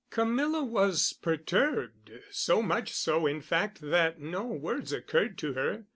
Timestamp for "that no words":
3.81-4.91